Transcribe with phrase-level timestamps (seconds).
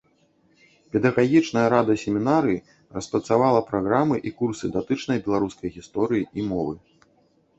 [0.93, 2.63] Педагагічная рада семінарыі
[2.97, 6.75] распрацавала праграмы і курсы датычныя беларускай гісторыі і мовы.